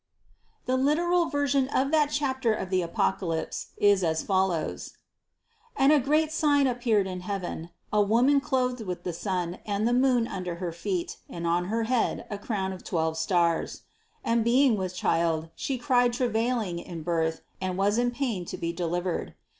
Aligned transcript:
94. 0.65 0.65
The 0.79 0.83
literal 0.83 1.25
version 1.27 1.67
of 1.67 1.91
that 1.91 2.09
chapter 2.11 2.55
of 2.55 2.71
the 2.71 2.81
Apoc 2.81 3.19
alypse 3.21 3.67
is 3.77 4.03
as 4.03 4.23
follows: 4.23 4.93
1. 5.75 5.91
"And 5.91 5.93
a 5.93 6.03
great 6.03 6.31
sign 6.31 6.65
appeared 6.65 7.05
in 7.05 7.19
heaven: 7.19 7.69
A 7.93 8.01
woman 8.01 8.41
clothed 8.41 8.81
with 8.81 9.03
the 9.03 9.13
sun 9.13 9.59
and 9.63 9.87
the 9.87 9.93
moon 9.93 10.27
under 10.27 10.55
her 10.55 10.71
feet, 10.71 11.17
and 11.29 11.45
on 11.45 11.65
her 11.65 11.83
head 11.83 12.25
a 12.31 12.39
crown 12.39 12.73
of 12.73 12.83
twelve 12.83 13.15
stars: 13.15 13.81
2. 14.25 14.31
And 14.31 14.43
being 14.43 14.75
with 14.75 14.95
child, 14.95 15.51
she 15.55 15.77
cried 15.77 16.13
travailing 16.13 16.79
in 16.79 17.03
birth, 17.03 17.41
and 17.61 17.77
was 17.77 17.99
in 17.99 18.09
pain 18.09 18.43
to 18.45 18.57
be 18.57 18.73
delivered. 18.73 19.35